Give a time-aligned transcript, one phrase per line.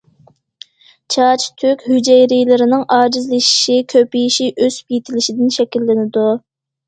[1.15, 6.27] چاچ تۈك ھۈجەيرىلىرىنىڭ ئاجىزلىشىشى، كۆپىيىشى، ئۆسۈپ يېتىلىشىدىن شەكىللىنىدۇ.